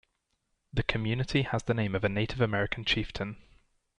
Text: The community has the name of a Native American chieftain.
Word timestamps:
The 0.73 0.81
community 0.81 1.43
has 1.43 1.61
the 1.61 1.75
name 1.75 1.93
of 1.93 2.03
a 2.03 2.09
Native 2.09 2.41
American 2.41 2.83
chieftain. 2.83 3.37